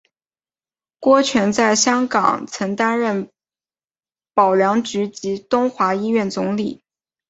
[0.99, 3.29] 郭泉在香港曾任
[4.33, 6.81] 保良局及东华医院总理。